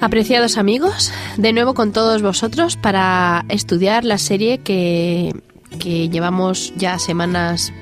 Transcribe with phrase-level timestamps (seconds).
[0.00, 5.34] Apreciados amigos, de nuevo con todos vosotros para estudiar la serie que,
[5.80, 7.72] que llevamos ya semanas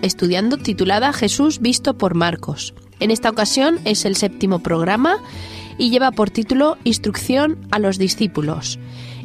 [0.00, 2.72] estudiando titulada Jesús visto por Marcos.
[3.00, 5.18] En esta ocasión es el séptimo programa
[5.76, 8.78] y lleva por título Instrucción a los discípulos.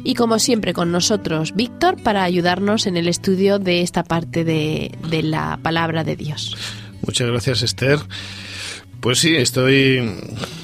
[0.04, 4.92] Y como siempre con nosotros, Víctor, para ayudarnos en el estudio de esta parte de,
[5.08, 6.54] de la palabra de Dios.
[7.00, 8.00] Muchas gracias, Esther.
[9.04, 10.00] Pues sí, estoy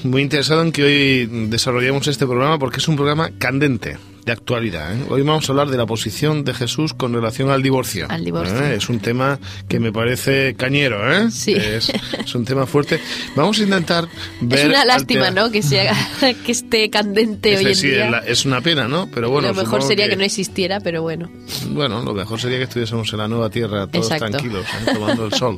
[0.02, 3.98] muy interesado en que hoy desarrollemos este programa porque es un programa candente
[4.30, 4.94] de actualidad.
[4.94, 5.04] ¿eh?
[5.08, 8.06] Hoy vamos a hablar de la posición de Jesús con relación al divorcio.
[8.08, 8.56] Al divorcio.
[8.64, 8.76] ¿eh?
[8.76, 11.30] Es un tema que me parece cañero, ¿eh?
[11.32, 11.52] Sí.
[11.54, 13.00] Es, es un tema fuerte.
[13.34, 14.08] Vamos a intentar
[14.40, 14.58] ver...
[14.60, 15.50] Es una lástima, ¿no?
[15.50, 15.92] Que, sea,
[16.46, 18.10] que esté candente Es hoy en día.
[18.10, 19.08] la- es una pena, ¿no?
[19.12, 20.16] Pero bueno, Lo mejor sería que...
[20.16, 21.28] no existiera, pero bueno.
[21.70, 24.28] Bueno, lo mejor sería que estuviésemos en la nueva tierra todos Exacto.
[24.38, 24.92] tranquilos, ¿eh?
[24.94, 25.56] tomando el sol.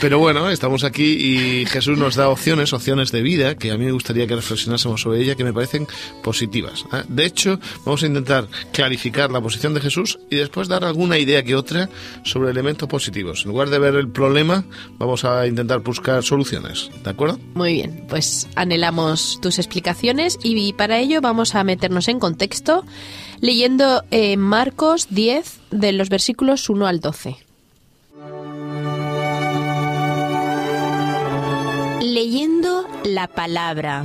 [0.00, 1.04] Pero bueno, estamos aquí
[1.62, 5.00] y Jesús nos da opciones, opciones de vida, que a mí me gustaría que reflexionásemos
[5.00, 5.86] sobre ella, que me parecen
[6.22, 6.84] positivas.
[7.08, 11.42] De hecho, vamos a intentar clarificar la posición de Jesús y después dar alguna idea
[11.42, 11.88] que otra
[12.24, 13.44] sobre elementos positivos.
[13.44, 14.64] En lugar de ver el problema,
[14.98, 16.90] vamos a intentar buscar soluciones.
[17.02, 17.38] ¿De acuerdo?
[17.54, 22.84] Muy bien, pues anhelamos tus explicaciones y para ello vamos a meternos en contexto
[23.40, 27.36] leyendo eh, Marcos 10 de los versículos 1 al 12.
[32.00, 34.04] Leyendo la palabra.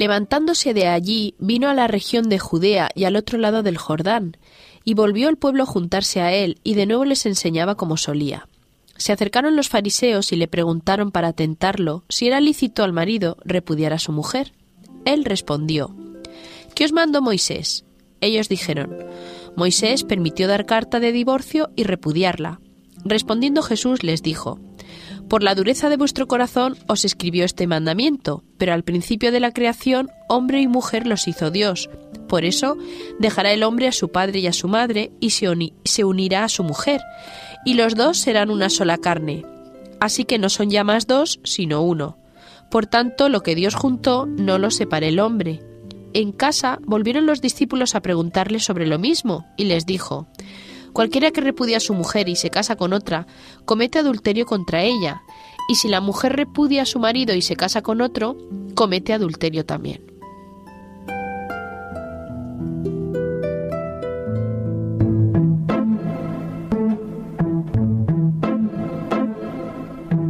[0.00, 4.38] Levantándose de allí, vino a la región de Judea y al otro lado del Jordán,
[4.82, 8.48] y volvió el pueblo a juntarse a él, y de nuevo les enseñaba como solía.
[8.96, 13.92] Se acercaron los fariseos y le preguntaron para tentarlo si era lícito al marido repudiar
[13.92, 14.54] a su mujer.
[15.04, 15.94] Él respondió,
[16.74, 17.84] ¿Qué os mandó Moisés?
[18.22, 18.96] Ellos dijeron,
[19.54, 22.62] Moisés permitió dar carta de divorcio y repudiarla.
[23.04, 24.60] Respondiendo Jesús les dijo,
[25.30, 29.52] por la dureza de vuestro corazón os escribió este mandamiento, pero al principio de la
[29.52, 31.88] creación hombre y mujer los hizo Dios.
[32.28, 32.76] Por eso
[33.20, 36.42] dejará el hombre a su padre y a su madre y se, uni- se unirá
[36.42, 37.00] a su mujer,
[37.64, 39.44] y los dos serán una sola carne.
[40.00, 42.18] Así que no son ya más dos, sino uno.
[42.68, 45.62] Por tanto, lo que Dios juntó no lo separe el hombre.
[46.12, 50.26] En casa volvieron los discípulos a preguntarle sobre lo mismo, y les dijo,
[50.92, 53.26] Cualquiera que repudia a su mujer y se casa con otra,
[53.64, 55.22] comete adulterio contra ella,
[55.68, 58.36] y si la mujer repudia a su marido y se casa con otro,
[58.74, 60.10] comete adulterio también.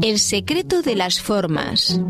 [0.03, 2.01] El secreto de las formas.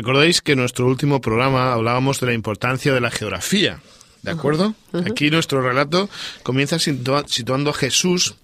[0.00, 3.80] Recordáis que en nuestro último programa hablábamos de la importancia de la geografía,
[4.22, 4.74] ¿de acuerdo?
[5.10, 6.08] Aquí nuestro relato
[6.42, 8.34] comienza situa- situando a Jesús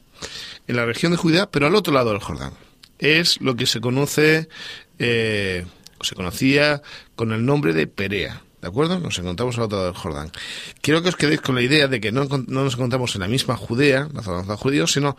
[0.69, 2.53] en la región de Judea, pero al otro lado del Jordán.
[2.99, 4.51] Es lo que se conoce,
[4.99, 5.65] eh,
[5.97, 6.83] o se conocía
[7.15, 8.43] con el nombre de Perea.
[8.67, 8.99] ¿De acuerdo?
[8.99, 10.33] Nos encontramos al otro lado del Jordán.
[10.81, 13.29] Quiero que os quedéis con la idea de que no, no nos encontramos en la
[13.29, 15.17] misma Judea, la zona de judíos, sino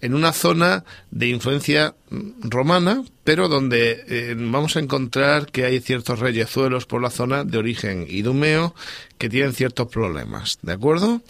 [0.00, 5.78] en una zona de influencia mm, romana, pero donde eh, vamos a encontrar que hay
[5.78, 8.74] ciertos reyezuelos por la zona de origen idumeo
[9.18, 10.58] que tienen ciertos problemas.
[10.62, 11.22] ¿De acuerdo?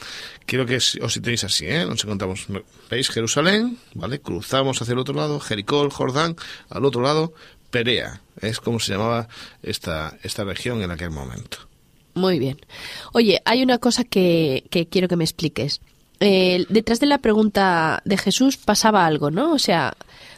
[0.47, 1.85] Quiero que os situéis así, ¿eh?
[1.85, 2.47] Nos encontramos,
[2.89, 3.11] ¿veis?
[3.11, 4.21] Jerusalén, ¿vale?
[4.21, 6.37] Cruzamos hacia el otro lado, Jericó, el Jordán,
[6.71, 7.35] al otro lado,
[7.71, 8.21] Perea.
[8.41, 9.29] Es como se llamaba
[9.63, 11.59] esta, esta región en aquel momento.
[12.15, 12.59] Muy bien.
[13.13, 15.81] Oye, hay una cosa que, que quiero que me expliques.
[16.19, 19.55] Detrás de la pregunta de Jesús pasaba algo, ¿no?
[19.55, 19.95] O sea,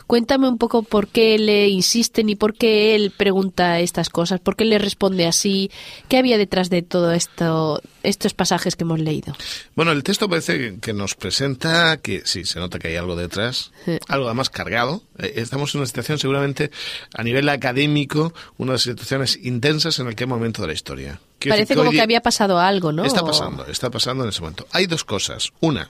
[0.06, 4.56] cuéntame un poco por qué le insisten y por qué él pregunta estas cosas, por
[4.56, 5.70] qué le responde así,
[6.08, 9.34] qué había detrás de todo esto, estos pasajes que hemos leído.
[9.74, 13.72] Bueno, el texto parece que- nos presenta que sí, se nota que hay algo detrás,
[13.84, 13.98] Sí.
[14.08, 15.02] algo además cargado.
[15.18, 16.70] Eh, Estamos en una situación seguramente
[17.14, 21.20] a nivel académico, una de las situaciones intensas en aquel momento de la historia.
[21.38, 23.04] Quiero Parece decir como hoy que había pasado algo, ¿no?
[23.04, 24.66] Está pasando, está pasando en ese momento.
[24.72, 25.50] Hay dos cosas.
[25.60, 25.88] Una,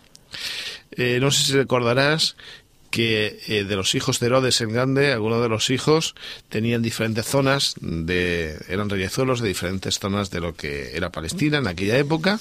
[0.94, 2.37] Eh, no sé si recordarás
[2.93, 6.15] que eh, de los hijos de Herodes en Grande, algunos de los hijos
[6.50, 11.67] tenían diferentes zonas, de, eran reyezuelos de diferentes zonas de lo que era Palestina en
[11.67, 12.39] aquella época,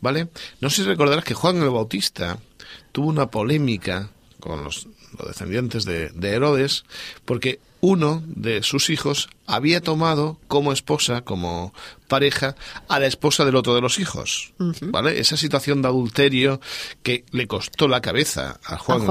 [0.00, 0.28] ¿vale?
[0.60, 2.38] No sé si recordarás que Juan el Bautista
[2.92, 4.10] tuvo una polémica
[4.40, 4.88] con los,
[5.26, 6.84] descendientes de, de Herodes,
[7.24, 11.72] porque uno de sus hijos había tomado como esposa, como
[12.08, 12.54] pareja,
[12.88, 14.52] a la esposa del otro de los hijos.
[14.82, 15.18] ¿Vale?
[15.18, 16.60] Esa situación de adulterio
[17.02, 19.02] que le costó la cabeza a Juan,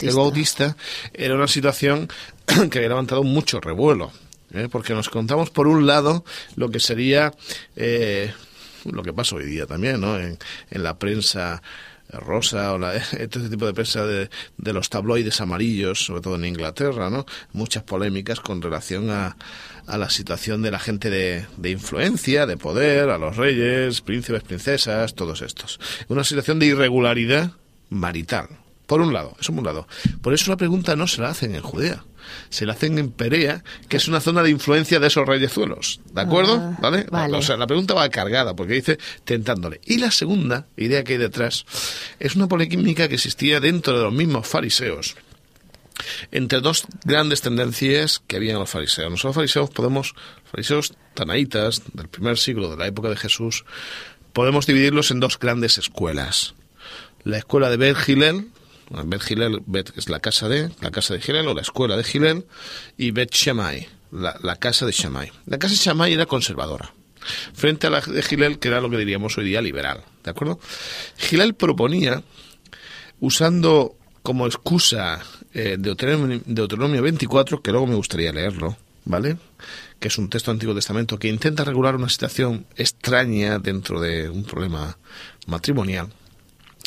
[0.00, 0.76] el, Bautista.
[1.14, 2.08] era una situación
[2.70, 4.12] que había levantado mucho revuelo.
[4.52, 4.68] ¿eh?
[4.70, 6.24] Porque nos contamos, por un lado,
[6.56, 7.32] lo que sería.
[7.76, 8.32] Eh,
[8.84, 10.18] lo que pasa hoy día también, ¿no?
[10.18, 10.38] En,
[10.70, 11.62] en la prensa
[12.12, 16.44] rosa o la, este tipo de prensa de, de, los tabloides amarillos, sobre todo en
[16.44, 17.26] Inglaterra, ¿no?
[17.52, 19.36] Muchas polémicas con relación a,
[19.86, 24.42] a la situación de la gente de, de, influencia, de poder, a los reyes, príncipes,
[24.42, 25.80] princesas, todos estos.
[26.08, 27.52] Una situación de irregularidad
[27.90, 28.48] marital.
[28.88, 29.86] Por un lado, eso por un lado.
[30.22, 32.02] Por eso la pregunta no se la hacen en Judea
[32.50, 36.00] se la hacen en Perea, que es una zona de influencia de esos reyezuelos.
[36.12, 36.56] ¿De acuerdo?
[36.60, 37.06] Ah, ¿Vale?
[37.36, 39.80] O sea, la pregunta va cargada, porque dice tentándole.
[39.86, 41.64] Y la segunda idea que hay detrás
[42.18, 45.16] es una polémica que existía dentro de los mismos fariseos
[46.30, 49.10] entre dos grandes tendencias que había en los fariseos.
[49.10, 50.14] Nosotros fariseos podemos,
[50.44, 53.64] fariseos tanaitas del primer siglo, de la época de Jesús,
[54.32, 56.54] podemos dividirlos en dos grandes escuelas.
[57.24, 57.96] La escuela de Ben
[58.90, 62.04] Bet Gilel, Bet es la casa de, la casa de Gilel o la escuela de
[62.04, 62.46] Gilel,
[62.96, 65.30] y Bet Shammai, la, casa de Shammai.
[65.46, 66.92] La casa de Shammai era conservadora,
[67.52, 70.58] frente a la de Gilel, que era lo que diríamos hoy día liberal, ¿de acuerdo?
[71.16, 72.22] Gilel proponía,
[73.20, 75.22] usando como excusa
[75.54, 79.38] eh, Deuteronomio, Deuteronomio 24, que luego me gustaría leerlo, ¿vale?
[79.98, 84.44] que es un texto Antiguo Testamento que intenta regular una situación extraña dentro de un
[84.44, 84.96] problema
[85.46, 86.08] matrimonial.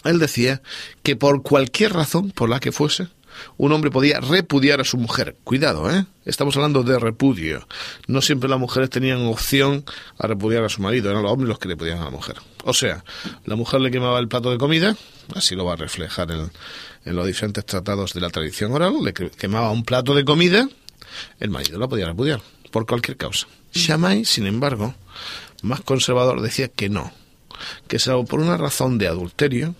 [0.04, 0.62] Él decía
[1.04, 3.08] que por cualquier razón, por la que fuese,
[3.58, 5.38] un hombre podía repudiar a su mujer.
[5.44, 6.06] Cuidado, ¿eh?
[6.26, 7.68] Estamos hablando de repudio.
[8.08, 9.86] No siempre las mujeres tenían opción
[10.18, 12.38] a repudiar a su marido, eran los hombres los que le podían a la mujer.
[12.64, 13.04] O sea,
[13.46, 14.96] la mujer le quemaba el plato de comida,
[15.36, 16.52] así lo va a reflejar en,
[17.06, 20.68] en los diferentes tratados de la tradición oral, le quemaba un plato de comida,
[21.40, 23.48] el marido la podía repudiar, por cualquier causa.
[23.74, 24.94] Shammai, sin embargo,
[25.64, 27.12] más conservador, decía que no,
[27.88, 29.76] que salvo por una razón de adulterio,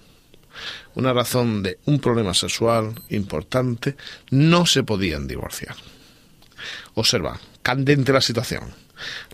[0.96, 3.96] una razón de un problema sexual importante,
[4.30, 5.76] no se podían divorciar.
[6.96, 8.64] Observa, candente la situación.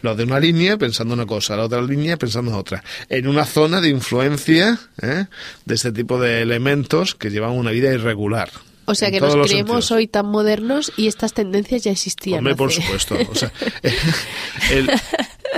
[0.01, 2.83] Los de una línea pensando una cosa, la otra línea pensando en otra.
[3.09, 5.25] En una zona de influencia ¿eh?
[5.65, 8.50] de este tipo de elementos que llevan una vida irregular.
[8.85, 12.39] O sea que nos creemos hoy tan modernos y estas tendencias ya existían.
[12.39, 13.18] Hombre, por supuesto.
[14.71, 14.89] el,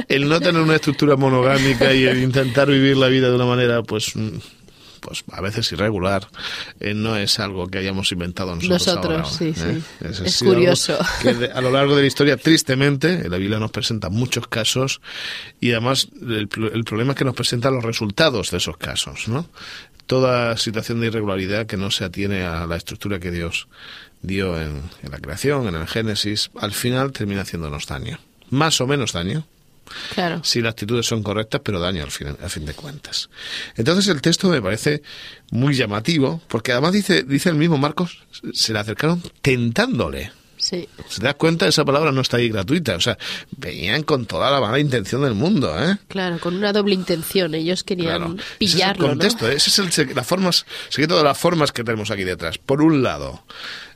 [0.08, 3.84] el, no tener una estructura monogámica y el intentar vivir la vida de una manera,
[3.84, 4.14] pues
[5.00, 6.28] pues a veces irregular,
[6.80, 8.88] eh, no es algo que hayamos inventado nosotros.
[8.88, 9.82] Nosotros, sí, ¿eh?
[10.02, 10.24] sí.
[10.26, 10.98] Es, curioso.
[11.22, 15.02] Que a lo largo de la historia, tristemente, la Biblia nos presenta muchos casos
[15.60, 19.48] y además el, problema es que nos presenta los resultados de esos casos, ¿no?
[20.08, 23.68] Toda situación de irregularidad que no se atiene a la estructura que Dios
[24.22, 28.20] dio en, en la creación, en el Génesis, al final termina haciéndonos daño.
[28.50, 29.46] Más o menos daño,
[30.14, 30.42] Claro.
[30.44, 33.30] Si las actitudes son correctas, pero daño al fin, a fin de cuentas.
[33.76, 35.02] Entonces el texto me parece
[35.52, 40.32] muy llamativo, porque además dice, dice el mismo Marcos, se le acercaron tentándole.
[40.60, 40.90] Sí.
[41.08, 41.68] ¿Se das cuenta?
[41.68, 42.96] Esa palabra no está ahí gratuita.
[42.96, 43.18] O sea,
[43.56, 45.98] venían con toda la mala intención del mundo, ¿eh?
[46.10, 47.56] Claro, con una doble intención.
[47.56, 51.72] Ellos querían pillarlo, Ese es el contexto, ese es el, formas, secreto de las formas
[51.72, 52.58] que tenemos aquí detrás.
[52.58, 53.44] Por un lado,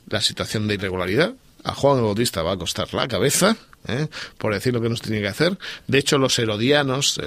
[0.08, 1.34] la situación de irregularidad.
[1.64, 3.56] A Juan el Bautista va a costar la cabeza,
[3.88, 4.08] ¿eh?
[4.38, 5.58] por decir lo que nos tiene que hacer.
[5.86, 7.20] De hecho, los herodianos,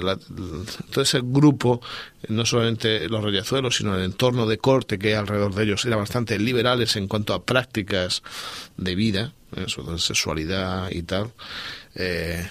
[0.92, 1.82] todo ese grupo,
[2.30, 6.00] no solamente los reyazuelos, sino el entorno de corte que hay alrededor de ellos, eran
[6.00, 8.24] bastante liberales en cuanto a prácticas
[8.78, 9.66] de vida, ¿eh?
[9.68, 11.32] sobre sexualidad y tal.
[11.96, 12.48] Eh,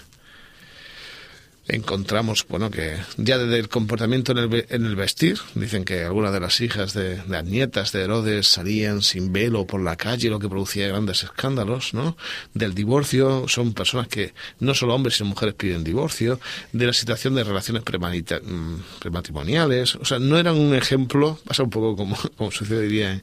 [1.69, 6.33] encontramos, bueno, que ya desde el comportamiento en el, en el vestir, dicen que algunas
[6.33, 10.39] de las hijas de, las nietas de Herodes salían sin velo por la calle, lo
[10.39, 12.17] que producía grandes escándalos, ¿no?
[12.55, 16.39] Del divorcio, son personas que no solo hombres sino mujeres piden divorcio,
[16.73, 21.71] de la situación de relaciones mm, prematrimoniales, o sea, no eran un ejemplo, pasa un
[21.71, 23.21] poco como, como sucedería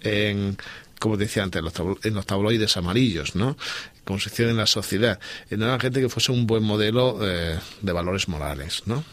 [0.00, 0.56] en
[0.98, 1.62] como decía antes,
[2.02, 3.56] en los tabloides amarillos, ¿no?
[4.04, 5.18] Como se hacía en la sociedad.
[5.50, 9.04] No era gente que fuese un buen modelo eh, de valores morales, ¿no?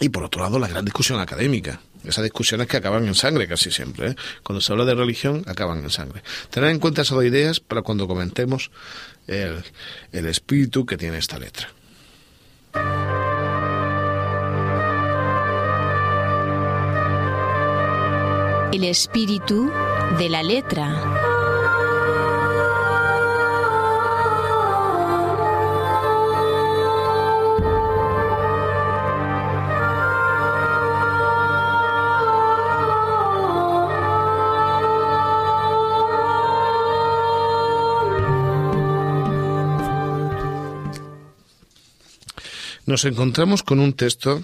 [0.00, 1.80] Y por otro lado, la gran discusión académica.
[2.04, 4.10] Esas discusiones que acaban en sangre casi siempre.
[4.10, 4.16] ¿eh?
[4.42, 6.22] Cuando se habla de religión, acaban en sangre.
[6.50, 8.70] Tener en cuenta esas dos ideas para cuando comentemos
[9.26, 9.62] el,
[10.12, 11.68] el espíritu que tiene esta letra.
[18.74, 19.70] el espíritu
[20.18, 21.14] de la letra.
[42.86, 44.42] Nos encontramos con un texto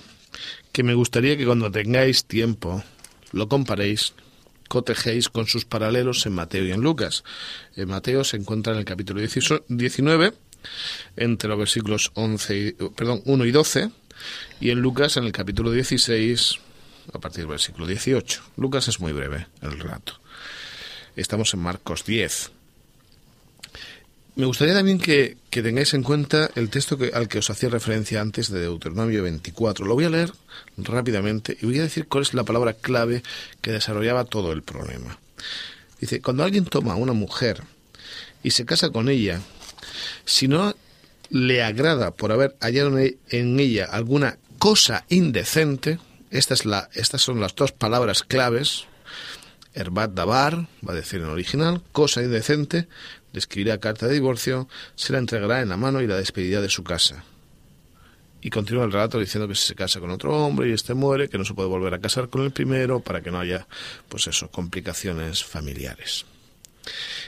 [0.72, 2.82] que me gustaría que cuando tengáis tiempo
[3.32, 4.14] lo comparéis,
[4.70, 7.24] cotejéis con sus paralelos en Mateo y en Lucas.
[7.74, 10.32] En Mateo se encuentra en el capítulo 19,
[11.16, 13.90] entre los versículos 11 perdón, 1 y 12,
[14.60, 16.60] y en Lucas en el capítulo 16,
[17.12, 18.42] a partir del versículo 18.
[18.58, 20.20] Lucas es muy breve el relato.
[21.16, 22.52] Estamos en Marcos 10.
[24.36, 28.20] Me gustaría también que, tengáis en cuenta el texto que, al que os hacía referencia
[28.20, 29.84] antes de Deuteronomio 24.
[29.84, 30.32] Lo voy a leer
[30.76, 33.22] rápidamente y voy a decir cuál es la palabra clave
[33.60, 35.18] que desarrollaba todo el problema.
[36.00, 37.62] Dice, cuando alguien toma a una mujer
[38.42, 39.40] y se casa con ella,
[40.24, 40.74] si no
[41.28, 45.98] le agrada por haber hallado en ella alguna cosa indecente,
[46.30, 48.84] esta es la, estas son las dos palabras claves,
[49.74, 52.88] Herbat Dabar, va a decir en original, cosa indecente,
[53.32, 56.68] le escribirá carta de divorcio, se la entregará en la mano y la despedirá de
[56.68, 57.24] su casa.
[58.42, 61.28] Y continúa el relato diciendo que si se casa con otro hombre y este muere,
[61.28, 63.66] que no se puede volver a casar con el primero para que no haya,
[64.08, 66.24] pues eso, complicaciones familiares.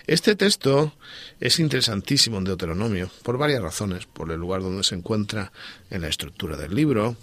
[0.07, 0.95] Este texto
[1.39, 5.53] es interesantísimo en Deuteronomio por varias razones, por el lugar donde se encuentra
[5.91, 7.17] en la estructura del libro,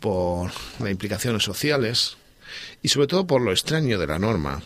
[0.00, 2.16] por las implicaciones sociales
[2.82, 4.62] y sobre todo por lo extraño de la norma,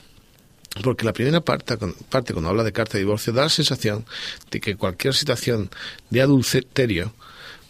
[0.82, 1.76] porque la primera parte,
[2.08, 4.06] parte, cuando habla de carta de divorcio, da la sensación
[4.50, 5.68] de que cualquier situación
[6.10, 7.12] de adulterio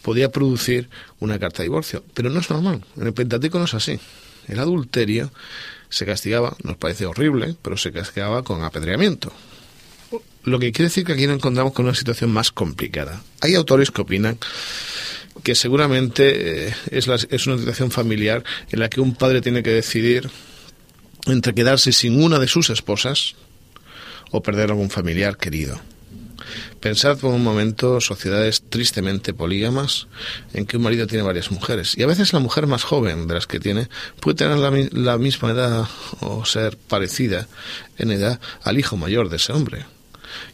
[0.01, 0.89] podía producir
[1.19, 2.03] una carta de divorcio.
[2.13, 2.83] Pero no es normal.
[2.97, 3.99] En el Pentateuco no es así.
[4.47, 5.31] El adulterio
[5.89, 9.31] se castigaba, nos parece horrible, pero se castigaba con apedreamiento.
[10.43, 13.21] Lo que quiere decir que aquí nos encontramos con una situación más complicada.
[13.41, 14.37] Hay autores que opinan
[15.43, 19.71] que seguramente eh, es, es una situación familiar en la que un padre tiene que
[19.71, 20.29] decidir
[21.27, 23.35] entre quedarse sin una de sus esposas
[24.31, 25.79] o perder algún familiar querido.
[26.79, 30.07] Pensad por un momento sociedades tristemente polígamas
[30.53, 33.35] en que un marido tiene varias mujeres y a veces la mujer más joven de
[33.35, 33.87] las que tiene
[34.19, 35.87] puede tener la, misma edad
[36.21, 37.47] o ser parecida
[37.97, 39.85] en edad al hijo mayor de ese hombre.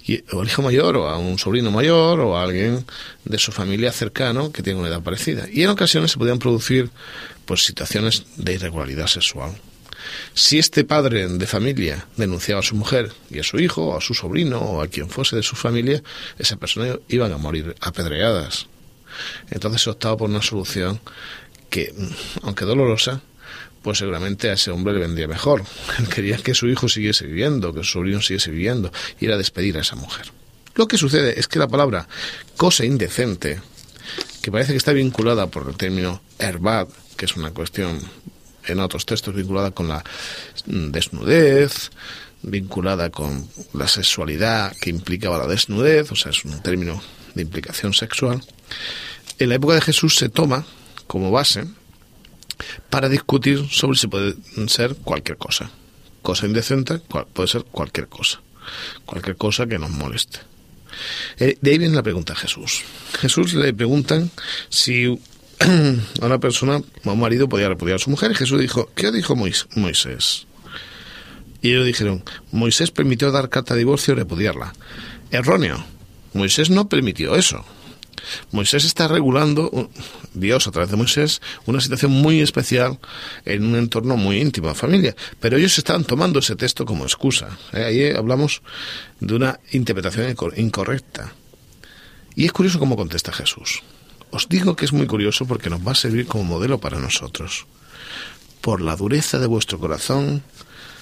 [0.06, 2.86] Y, o al hijo mayor o a un sobrino mayor o a alguien
[3.26, 5.48] de su familia cercano que tiene una edad parecida.
[5.52, 6.90] Y en ocasiones se podían producir
[7.46, 9.56] pues situaciones de irregularidad sexual.
[10.38, 14.02] Si este padre de familia denunciaba a su mujer y a su hijo, o a
[14.02, 16.04] su sobrino, o a quien fuese de su familia,
[16.38, 18.68] esa persona iban a morir apedreadas.
[19.50, 21.00] Entonces se optaba por una solución
[21.72, 21.92] que,
[22.44, 23.24] aunque dolorosa,
[23.82, 25.64] pues seguramente a ese hombre le vendría mejor.
[25.98, 29.76] Él quería que su hijo siguiese viviendo, que su sobrino siguiese viviendo, y era despedir
[29.80, 30.28] a esa mujer.
[30.76, 32.08] Lo que sucede es que la palabra
[32.58, 33.60] cosa indecente,
[34.44, 38.00] que parece que está vinculada por el término herbad, que es una cuestión
[38.68, 40.04] en otros textos vinculada con la
[40.66, 41.92] desnudez,
[42.42, 47.02] vinculada con la sexualidad que implicaba la desnudez, o sea, es un término
[47.36, 48.44] de implicación sexual.
[49.40, 50.66] En la época de Jesús se toma
[51.08, 51.66] como base
[52.90, 54.36] para discutir sobre si puede
[54.68, 55.72] ser cualquier cosa.
[56.22, 58.42] Cosa indecente puede ser cualquier cosa.
[59.06, 60.40] Cualquier cosa que nos moleste.
[61.40, 62.84] Eh, de ahí viene la pregunta a Jesús.
[63.20, 64.32] Jesús le preguntan
[64.70, 65.20] si
[65.60, 68.32] a una persona, un marido, podía repudiar a su mujer.
[68.32, 70.48] Y Jesús dijo, ¿qué dijo Moisés?
[71.62, 74.74] Y ellos dijeron, Moisés permitió dar carta de divorcio y repudiarla.
[75.32, 75.84] Erróneo.
[76.34, 77.66] Moisés no permitió eso.
[78.52, 79.90] Moisés está regulando,
[80.34, 83.00] Dios a través de Moisés, una situación muy especial
[83.46, 85.16] en un entorno muy íntimo, familia.
[85.40, 87.58] Pero ellos están tomando ese texto como excusa.
[87.74, 87.84] ¿eh?
[87.84, 88.62] Ahí hablamos
[89.20, 91.34] de una interpretación incorrecta.
[92.36, 93.82] Y es curioso cómo contesta Jesús.
[94.32, 97.66] Os digo que es muy curioso porque nos va a servir como modelo para nosotros.
[98.62, 100.44] Por la dureza de vuestro corazón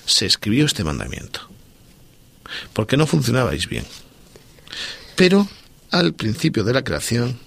[0.06, 1.50] se escribió este mandamiento.
[2.74, 3.86] Porque no funcionabais bien.
[5.16, 5.48] Pero
[5.92, 7.40] al principio de la creación,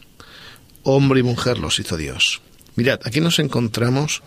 [0.83, 2.41] hombre y mujer los hizo Dios.
[2.75, 4.23] Mirad, aquí nos encontramos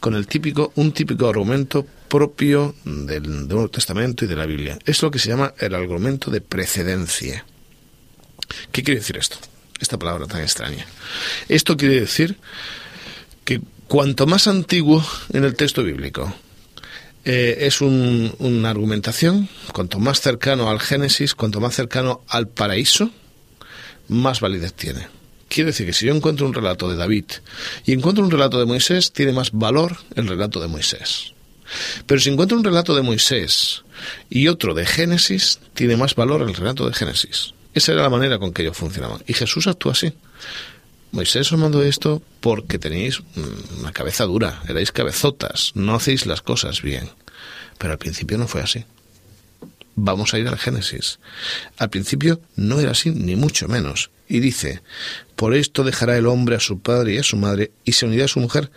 [0.00, 4.78] con el típico, un típico argumento propio del Nuevo Testamento y de la Biblia.
[4.86, 7.44] Es lo que se llama el argumento de precedencia.
[8.72, 9.36] ¿Qué quiere decir esto?
[9.80, 10.86] Esta palabra tan extraña.
[11.48, 12.36] Esto quiere decir
[13.44, 16.32] que cuanto más antiguo en el texto bíblico
[17.24, 23.10] eh, es una argumentación, cuanto más cercano al Génesis, cuanto más cercano al paraíso,
[24.08, 25.08] más validez tiene.
[25.48, 27.24] Quiere decir que si yo encuentro un relato de David
[27.84, 31.32] y encuentro un relato de Moisés, tiene más valor el relato de Moisés.
[32.06, 33.82] Pero si encuentro un relato de Moisés
[34.28, 37.54] y otro de Génesis, tiene más valor el relato de Génesis.
[37.74, 39.22] Esa era la manera con que ellos funcionaban.
[39.26, 40.12] Y Jesús actúa así.
[41.12, 43.20] Moisés os mandó esto porque tenéis
[43.78, 47.10] una cabeza dura, erais cabezotas, no hacéis las cosas bien.
[47.78, 48.84] Pero al principio no fue así.
[49.96, 51.18] Vamos a ir al Génesis.
[51.78, 54.10] Al principio no era así, ni mucho menos.
[54.28, 54.82] Y dice,
[55.34, 58.26] por esto dejará el hombre a su padre y a su madre y se unirá
[58.26, 58.70] a su mujer,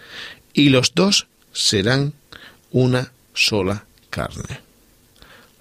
[0.53, 2.13] y los dos serán
[2.71, 4.61] una sola carne.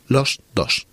[0.08, 0.86] Los dos.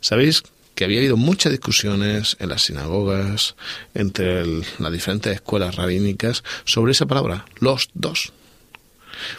[0.00, 0.44] ¿Sabéis
[0.78, 3.56] que había habido muchas discusiones en las sinagogas,
[3.94, 4.46] entre
[4.78, 8.32] las diferentes escuelas rabínicas, sobre esa palabra, los dos?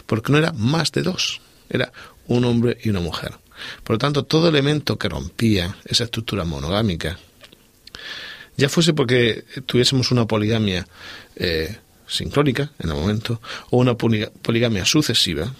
[0.04, 1.94] Porque no era más de dos, era
[2.26, 3.32] un hombre y una mujer.
[3.84, 7.18] Por lo tanto, todo elemento que rompía esa estructura monogámica,
[8.58, 10.86] ya fuese porque tuviésemos una poligamia
[11.36, 11.74] eh,
[12.06, 15.54] sincrónica en el momento, o una poligamia sucesiva,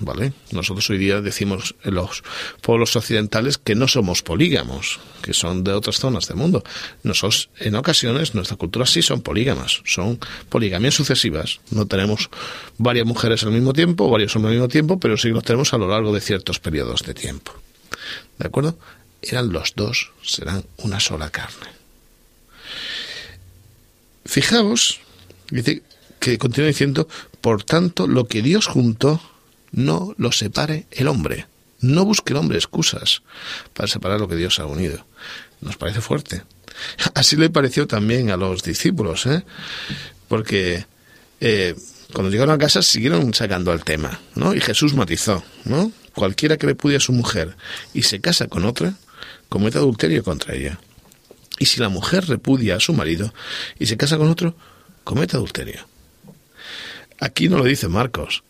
[0.00, 0.32] ¿vale?
[0.52, 2.22] Nosotros hoy día decimos en los
[2.60, 6.64] pueblos occidentales que no somos polígamos, que son de otras zonas del mundo.
[7.02, 11.60] Nosotros, en ocasiones, nuestras culturas sí son polígamas, son poligamias sucesivas.
[11.70, 12.30] No tenemos
[12.78, 15.78] varias mujeres al mismo tiempo, varios hombres al mismo tiempo, pero sí los tenemos a
[15.78, 17.52] lo largo de ciertos periodos de tiempo.
[18.38, 18.78] ¿De acuerdo?
[19.22, 21.68] Eran los dos, serán una sola carne.
[24.24, 25.00] Fijaos,
[26.20, 27.08] que continúa diciendo,
[27.40, 29.20] por tanto, lo que Dios juntó,
[29.72, 31.46] no lo separe el hombre.
[31.80, 33.22] No busque el hombre excusas
[33.72, 35.04] para separar lo que Dios ha unido.
[35.60, 36.42] Nos parece fuerte.
[37.14, 39.44] Así le pareció también a los discípulos, ¿eh?
[40.28, 40.86] porque
[41.40, 41.74] eh,
[42.12, 44.54] cuando llegaron a casa siguieron sacando el tema, ¿no?
[44.54, 45.92] Y Jesús matizó, ¿no?
[46.14, 47.56] Cualquiera que repudia a su mujer
[47.94, 48.94] y se casa con otra,
[49.48, 50.78] comete adulterio contra ella.
[51.58, 53.32] Y si la mujer repudia a su marido
[53.78, 54.54] y se casa con otro,
[55.04, 55.86] comete adulterio.
[57.20, 58.42] Aquí no lo dice Marcos,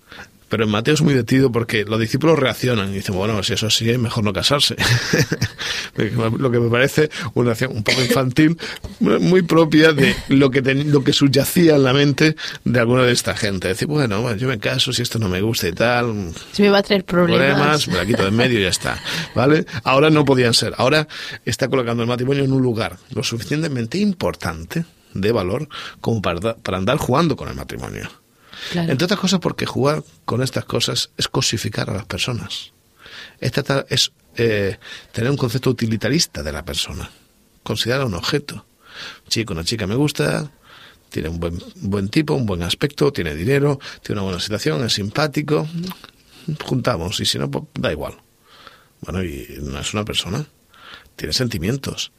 [0.49, 3.67] pero en Mateo es muy divertido porque los discípulos reaccionan y dicen, bueno, si eso
[3.67, 4.77] así es mejor no casarse.
[6.39, 8.57] lo que me parece una acción un poco infantil,
[9.01, 13.37] muy propia de lo que, lo que subyacía en la mente de alguna de esta
[13.37, 13.69] gente.
[13.69, 16.33] Decir, bueno, yo me caso si esto no me gusta y tal.
[16.53, 17.89] Si me va a traer problemas.
[17.89, 18.99] me la quito de en medio y ya está.
[19.35, 19.67] ¿Vale?
[19.85, 20.75] Ahora no podían ser.
[20.77, 21.09] Ahora
[21.45, 24.85] está colocando el matrimonio en un lugar lo suficientemente importante,
[25.15, 25.69] de valor,
[26.01, 28.09] como para, para andar jugando con el matrimonio.
[28.75, 32.73] Entre otras cosas porque jugar con estas cosas es cosificar a las personas.
[33.41, 34.79] Esta es eh,
[35.13, 37.11] tener un concepto utilitarista de la persona.
[37.63, 38.67] Considerar un objeto.
[39.29, 40.51] Chico, una chica me gusta,
[41.09, 44.95] tiene un buen, buen tipo, un buen aspecto, tiene dinero, tiene una buena situación, es
[44.95, 45.69] simpático.
[46.65, 48.15] Juntamos y si no, pues da igual.
[49.01, 50.47] Bueno, y no es una persona.
[51.17, 52.13] Tiene sentimientos.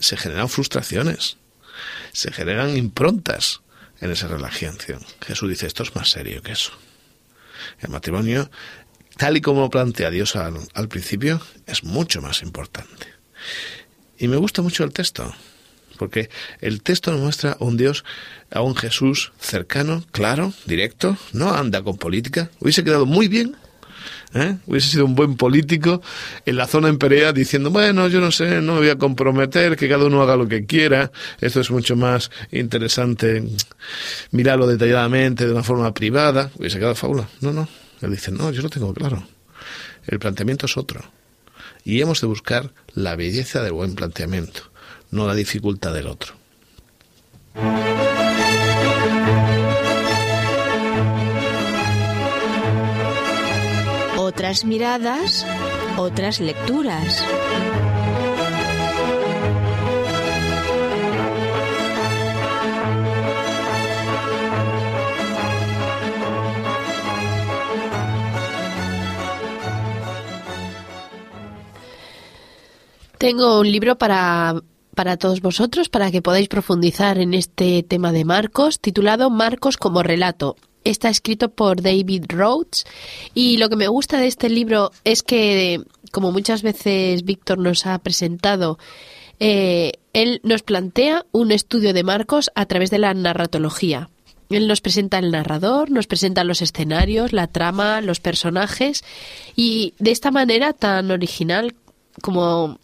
[0.00, 1.36] Se generan frustraciones.
[2.12, 3.60] Se generan improntas
[4.00, 4.76] en esa relación.
[5.26, 6.72] Jesús dice, esto es más serio que eso.
[7.80, 8.50] El matrimonio,
[9.16, 13.06] tal y como plantea Dios al, al principio, es mucho más importante.
[14.18, 15.34] Y me gusta mucho el texto,
[15.98, 16.30] porque
[16.60, 18.04] el texto nos muestra a un Dios,
[18.50, 22.50] a un Jesús cercano, claro, directo, no anda con política.
[22.60, 23.56] Hubiese quedado muy bien
[24.34, 24.56] ¿Eh?
[24.66, 26.02] Hubiese sido un buen político
[26.44, 26.98] en la zona en
[27.34, 30.48] diciendo, bueno, yo no sé, no me voy a comprometer, que cada uno haga lo
[30.48, 31.10] que quiera.
[31.40, 33.44] Esto es mucho más interesante
[34.30, 36.50] mirarlo detalladamente de una forma privada.
[36.56, 37.28] Hubiese quedado fábula.
[37.40, 37.68] No, no.
[38.02, 39.26] Él dice, no, yo lo tengo claro.
[40.06, 41.00] El planteamiento es otro.
[41.84, 44.62] Y hemos de buscar la belleza del buen planteamiento,
[45.10, 46.34] no la dificultad del otro.
[54.36, 55.46] Otras miradas,
[55.96, 57.24] otras lecturas.
[73.16, 74.60] Tengo un libro para
[74.94, 80.02] para todos vosotros para que podáis profundizar en este tema de Marcos, titulado Marcos como
[80.02, 80.56] relato,
[80.90, 82.84] está escrito por David Rhodes
[83.34, 87.86] y lo que me gusta de este libro es que, como muchas veces Víctor nos
[87.86, 88.78] ha presentado,
[89.40, 94.08] eh, él nos plantea un estudio de Marcos a través de la narratología.
[94.48, 99.02] Él nos presenta el narrador, nos presenta los escenarios, la trama, los personajes
[99.56, 101.74] y de esta manera tan original
[102.22, 102.78] como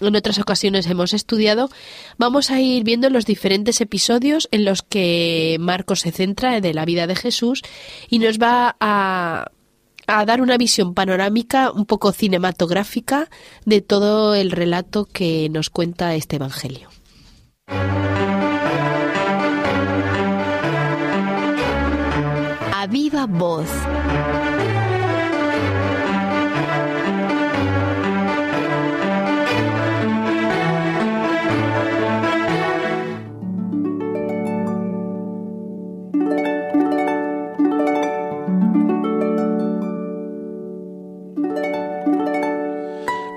[0.00, 1.70] en otras ocasiones hemos estudiado,
[2.18, 6.84] vamos a ir viendo los diferentes episodios en los que Marcos se centra de la
[6.84, 7.62] vida de Jesús
[8.08, 9.50] y nos va a,
[10.06, 13.28] a dar una visión panorámica un poco cinematográfica
[13.64, 16.88] de todo el relato que nos cuenta este Evangelio.
[22.72, 23.70] A viva voz.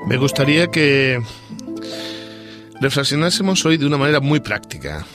[0.08, 1.22] Me gustaría que
[2.80, 5.06] reflexionásemos hoy de una manera muy práctica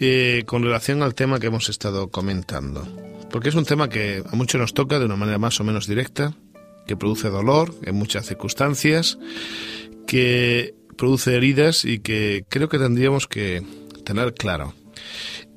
[0.00, 2.84] eh, con relación al tema que hemos estado comentando.
[3.30, 5.86] Porque es un tema que a muchos nos toca de una manera más o menos
[5.86, 6.34] directa,
[6.88, 9.16] que produce dolor en muchas circunstancias,
[10.08, 13.62] que produce heridas y que creo que tendríamos que
[14.04, 14.74] tener claro.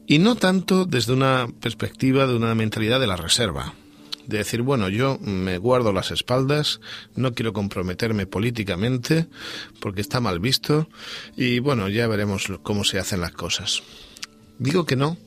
[0.06, 3.74] Y no tanto desde una perspectiva de una mentalidad de la reserva,
[4.28, 6.80] de decir, bueno, yo me guardo las espaldas,
[7.16, 9.28] no quiero comprometerme políticamente
[9.80, 10.90] porque está mal visto
[11.36, 13.84] y bueno, ya veremos cómo se hacen las cosas.
[14.58, 15.18] Digo que no,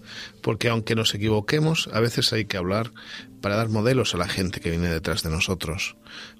[0.42, 2.92] porque aunque nos equivoquemos, a veces hay que hablar
[3.42, 5.96] para dar modelos a la gente que viene detrás de nosotros,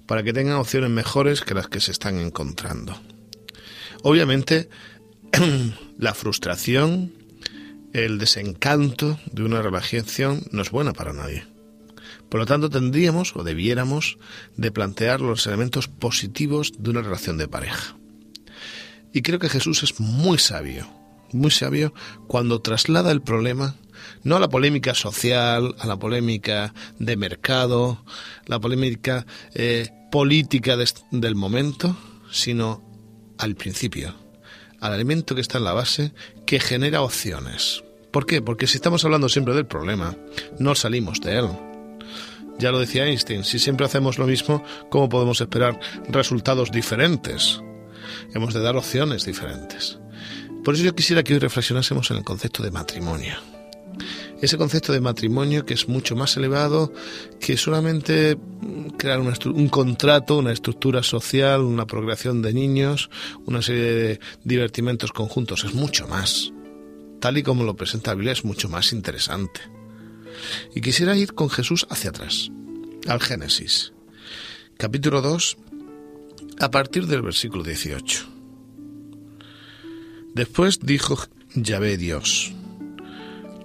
[0.07, 2.99] para que tengan opciones mejores que las que se están encontrando.
[4.01, 4.69] Obviamente,
[5.99, 7.13] la frustración,
[7.93, 11.45] el desencanto de una relación no es buena para nadie.
[12.29, 14.17] Por lo tanto, tendríamos o debiéramos
[14.55, 17.95] de plantear los elementos positivos de una relación de pareja.
[19.13, 20.87] Y creo que Jesús es muy sabio,
[21.31, 21.93] muy sabio
[22.27, 23.75] cuando traslada el problema
[24.23, 28.03] no a la polémica social, a la polémica de mercado,
[28.45, 30.77] la polémica eh, política
[31.11, 31.97] del momento,
[32.31, 32.83] sino
[33.37, 34.15] al principio,
[34.79, 36.13] al elemento que está en la base
[36.45, 37.83] que genera opciones.
[38.11, 38.41] ¿Por qué?
[38.41, 40.15] Porque si estamos hablando siempre del problema,
[40.57, 41.68] no salimos de él.
[42.59, 47.61] Ya lo decía Einstein, si siempre hacemos lo mismo, ¿cómo podemos esperar resultados diferentes?
[48.33, 49.97] Hemos de dar opciones diferentes.
[50.65, 53.35] Por eso yo quisiera que hoy reflexionásemos en el concepto de matrimonio.
[54.41, 56.93] Ese concepto de matrimonio que es mucho más elevado
[57.39, 58.37] que solamente
[58.97, 63.09] crear un contrato, una estructura social, una procreación de niños,
[63.45, 65.63] una serie de divertimentos conjuntos.
[65.63, 66.51] Es mucho más.
[67.21, 69.78] Tal y como lo presenta la Biblia es mucho más interesante.
[70.75, 72.49] Y quisiera ir con Jesús hacia atrás,
[73.07, 73.93] al Génesis,
[74.77, 75.57] capítulo 2,
[76.59, 78.27] a partir del versículo 18.
[80.35, 81.17] Después dijo
[81.55, 82.53] Yahvé Dios,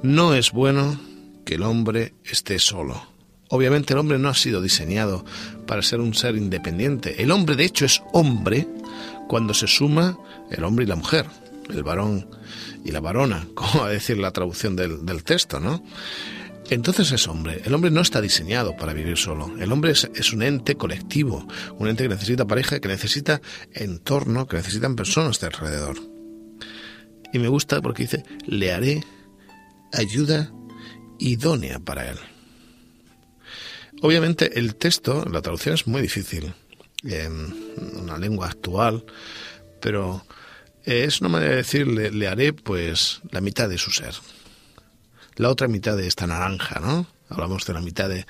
[0.02, 1.00] no es bueno
[1.44, 3.14] que el hombre esté solo.
[3.48, 5.24] Obviamente el hombre no ha sido diseñado
[5.66, 7.22] para ser un ser independiente.
[7.22, 8.66] El hombre de hecho es hombre
[9.28, 10.18] cuando se suma
[10.50, 11.26] el hombre y la mujer,
[11.68, 12.28] el varón
[12.84, 15.82] y la varona, como va a decir la traducción del, del texto, ¿no?
[16.70, 17.60] Entonces es hombre.
[17.64, 19.54] El hombre no está diseñado para vivir solo.
[19.58, 21.46] El hombre es, un ente colectivo,
[21.78, 23.40] un ente que necesita pareja, que necesita
[23.72, 25.96] entorno, que necesitan personas de alrededor.
[27.32, 29.04] Y me gusta porque dice, le haré
[29.92, 30.52] ayuda
[31.18, 32.18] idónea para él.
[34.00, 36.54] Obviamente el texto, la traducción es muy difícil
[37.02, 37.54] en
[38.00, 39.04] una lengua actual,
[39.80, 40.24] pero
[40.84, 44.14] es una manera de decir, le haré pues la mitad de su ser
[45.36, 47.06] la otra mitad de esta naranja, ¿no?
[47.28, 48.26] Hablamos de la mitad de,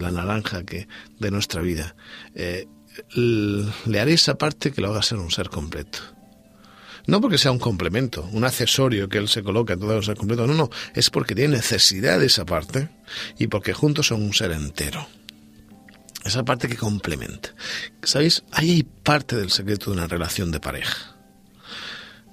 [0.00, 1.96] la naranja que de nuestra vida.
[2.34, 2.66] Eh,
[3.14, 5.98] le haré esa parte que lo haga ser un ser completo.
[7.06, 10.16] No porque sea un complemento, un accesorio que él se coloca en todo el ser
[10.16, 12.90] completo, no, no, es porque tiene necesidad de esa parte
[13.38, 15.06] y porque juntos son un ser entero.
[16.24, 17.54] Esa parte que complementa.
[18.02, 18.44] ¿Sabéis?
[18.52, 21.16] Ahí hay parte del secreto de una relación de pareja.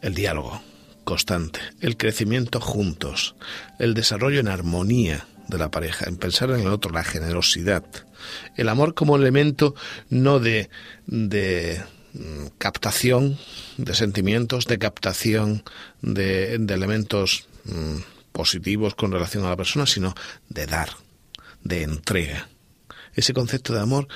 [0.02, 0.62] El diálogo
[1.06, 3.36] constante, el crecimiento juntos,
[3.80, 7.86] el desarrollo en armonía de la pareja, en pensar en el otro, la generosidad,
[8.58, 9.76] el amor como elemento
[10.10, 10.70] no de,
[11.06, 11.82] de
[12.14, 13.38] mm, captación
[13.78, 15.64] de sentimientos, de captación
[16.02, 17.98] de, elementos mm,
[18.32, 20.16] positivos con relación a la persona, sino
[20.50, 20.90] de dar,
[21.64, 22.50] de entrega.
[23.14, 24.08] Ese concepto de amor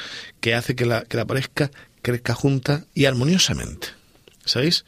[0.42, 1.72] que hace que la, que la pareja
[2.02, 3.88] crezca junta y armoniosamente.
[4.44, 4.84] ¿Sabéis?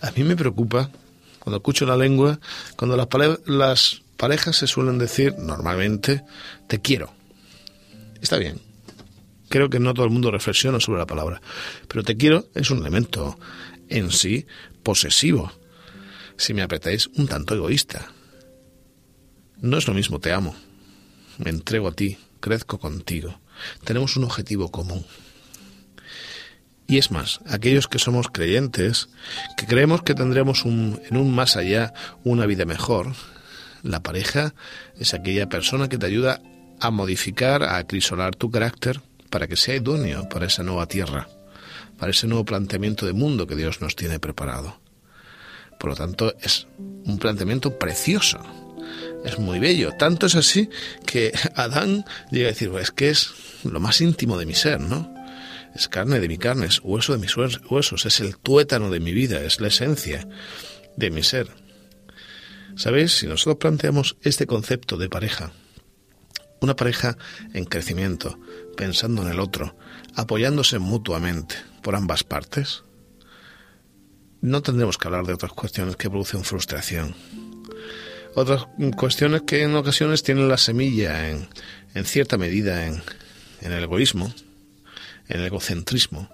[0.00, 0.90] A mí me preocupa
[1.50, 2.38] cuando escucho la lengua,
[2.76, 3.08] cuando las,
[3.46, 6.22] las parejas se suelen decir normalmente,
[6.68, 7.12] te quiero.
[8.22, 8.60] Está bien.
[9.48, 11.42] Creo que no todo el mundo reflexiona sobre la palabra,
[11.88, 13.36] pero te quiero es un elemento
[13.88, 14.46] en sí
[14.84, 15.50] posesivo.
[16.36, 18.12] Si me apretáis, un tanto egoísta.
[19.60, 20.54] No es lo mismo te amo.
[21.38, 23.40] Me entrego a ti, crezco contigo.
[23.82, 25.04] Tenemos un objetivo común.
[26.90, 29.10] Y es más, aquellos que somos creyentes,
[29.56, 33.12] que creemos que tendremos un, en un más allá una vida mejor,
[33.84, 34.54] la pareja
[34.98, 36.42] es aquella persona que te ayuda
[36.80, 39.00] a modificar, a acrisolar tu carácter
[39.30, 41.28] para que sea idóneo para esa nueva tierra,
[41.96, 44.80] para ese nuevo planteamiento de mundo que Dios nos tiene preparado.
[45.78, 48.40] Por lo tanto, es un planteamiento precioso.
[49.24, 49.92] es muy bello.
[49.92, 50.68] Tanto es así
[51.06, 53.30] que Adán llega a decir, es que es
[53.62, 55.09] lo más íntimo de mi ser, ¿no?
[55.74, 59.12] Es carne de mi carne, es hueso de mis huesos, es el tuétano de mi
[59.12, 60.26] vida, es la esencia
[60.96, 61.48] de mi ser.
[62.76, 63.12] ¿Sabéis?
[63.12, 65.52] Si nosotros planteamos este concepto de pareja,
[66.60, 67.16] una pareja
[67.54, 68.38] en crecimiento,
[68.76, 69.76] pensando en el otro,
[70.14, 72.84] apoyándose mutuamente por ambas partes,
[74.40, 77.14] no tendremos que hablar de otras cuestiones que producen frustración.
[78.34, 81.48] Otras cuestiones que en ocasiones tienen la semilla en,
[82.04, 83.02] cierta medida en,
[83.60, 84.32] el egoísmo,
[85.30, 86.28] el egocentrismo.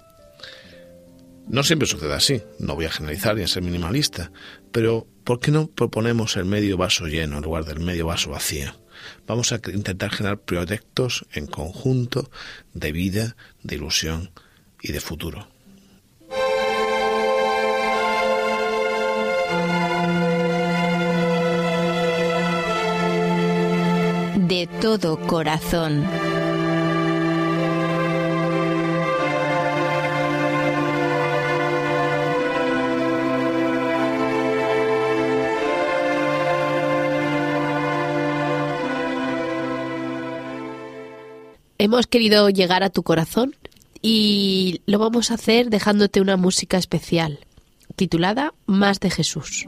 [1.47, 4.31] No siempre sucede así, no voy a generalizar ni a ser minimalista,
[4.71, 8.73] pero ¿por qué no proponemos el medio vaso lleno en lugar del medio vaso vacío?
[9.25, 12.29] Vamos a intentar generar proyectos en conjunto
[12.73, 14.31] de vida, de ilusión
[14.81, 15.47] y de futuro.
[24.47, 26.26] De todo corazón.
[41.79, 43.55] Hemos querido llegar a tu corazón
[44.01, 47.39] y lo vamos a hacer dejándote una música especial
[47.95, 49.67] titulada Más de Jesús.